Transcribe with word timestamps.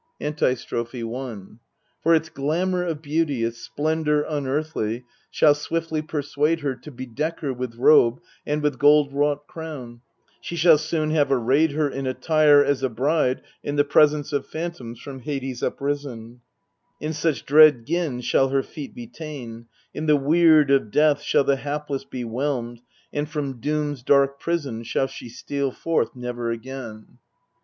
Antistrophc 0.19 0.95
i 0.95 1.57
For 2.01 2.15
its 2.15 2.29
glamour 2.29 2.83
of 2.83 3.03
beauty, 3.03 3.43
its 3.43 3.59
splendour 3.59 4.25
unearthly, 4.27 5.05
shall 5.29 5.53
swiftly 5.53 6.01
persuade 6.01 6.61
her 6.61 6.73
To 6.77 6.89
bedeck 6.89 7.41
her 7.41 7.53
with 7.53 7.75
robe 7.75 8.19
and 8.43 8.63
with 8.63 8.79
gold 8.79 9.13
wrought 9.13 9.45
crown: 9.45 10.01
she 10.41 10.55
shall 10.55 10.79
soon 10.79 11.11
have 11.11 11.31
arrayed 11.31 11.73
her 11.73 11.87
In 11.87 12.07
attire 12.07 12.65
as 12.65 12.81
a 12.81 12.89
bride 12.89 13.43
in 13.61 13.75
the 13.75 13.83
presence 13.83 14.33
of 14.33 14.47
phantoms 14.47 14.99
from 14.99 15.17
I 15.19 15.23
lades 15.23 15.61
uprisen; 15.61 16.41
In 16.99 17.13
such 17.13 17.45
dread 17.45 17.85
gin 17.85 18.21
shall 18.21 18.49
her 18.49 18.63
feet 18.63 18.95
be 18.95 19.05
ta'en: 19.05 19.67
In 19.93 20.07
the 20.07 20.15
weird 20.17 20.71
of 20.71 20.89
death 20.89 21.21
shall 21.21 21.43
the 21.43 21.57
hapless 21.57 22.05
be 22.05 22.23
whelmed, 22.23 22.81
and 23.13 23.29
from 23.29 23.59
doom's 23.59 24.01
dark 24.01 24.39
prison 24.39 24.81
Shall 24.81 25.05
she 25.05 25.29
steal 25.29 25.71
forth 25.71 26.15
never 26.15 26.49
again. 26.49 27.19